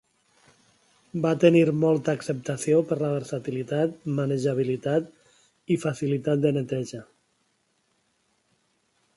[1.25, 5.13] Va tenir molta acceptació per la versatilitat, manejabilitat
[5.77, 7.07] i facilitat de neteja.